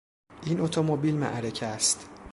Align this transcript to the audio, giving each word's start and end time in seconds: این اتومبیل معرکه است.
این 0.43 0.59
اتومبیل 0.59 1.15
معرکه 1.17 1.65
است. 1.65 2.09